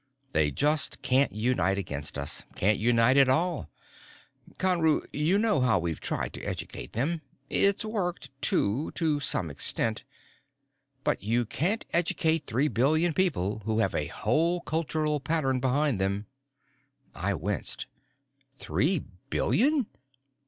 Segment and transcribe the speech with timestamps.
[0.31, 3.69] "They just can't unite against us, can't unite at all.
[4.57, 7.21] Conru, you know how we've tried to educate them.
[7.51, 10.03] It's worked, too, to some extent.
[11.03, 16.25] But you can't educate three billion people who have a whole cultural pattern behind them."
[17.13, 17.85] I winced.
[18.57, 19.85] "Three billion?"